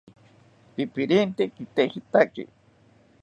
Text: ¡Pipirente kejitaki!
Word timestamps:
¡Pipirente 0.75 1.43
kejitaki! 1.75 2.43